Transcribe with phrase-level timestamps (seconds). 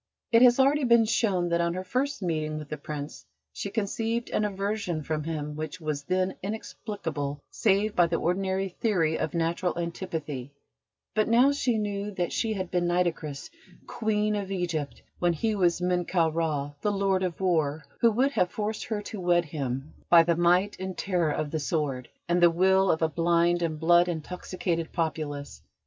[0.31, 4.31] It has already been shown that on her first meeting with the Prince she conceived
[4.31, 9.77] an aversion from him which was then inexplicable save by the ordinary theory of natural
[9.77, 10.53] antipathy:
[11.13, 13.51] but now she knew that she had been Nitocris,
[13.85, 18.49] Queen of Egypt, when he was Menkau Ra, the Lord of War, who would have
[18.49, 22.49] forced her to wed him by the might and terror of the sword, and the
[22.49, 25.61] will of a blind and blood intoxicated populace.